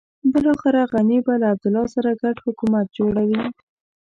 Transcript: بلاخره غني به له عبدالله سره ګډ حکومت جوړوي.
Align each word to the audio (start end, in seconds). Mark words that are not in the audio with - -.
بلاخره 0.31 0.81
غني 0.91 1.17
به 1.25 1.33
له 1.41 1.47
عبدالله 1.53 1.85
سره 1.95 2.09
ګډ 2.21 2.35
حکومت 2.45 2.87
جوړوي. 2.97 3.43